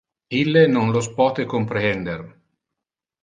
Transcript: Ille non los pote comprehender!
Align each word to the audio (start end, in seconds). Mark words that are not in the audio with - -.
Ille 0.37 0.63
non 0.77 0.89
los 0.95 1.09
pote 1.19 1.45
comprehender! 1.53 2.25